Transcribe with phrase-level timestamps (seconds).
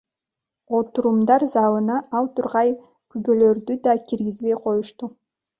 [0.77, 2.73] Отурумдар залына ал тургай
[3.15, 5.13] күбөлөрдү да киргизбей коюшту!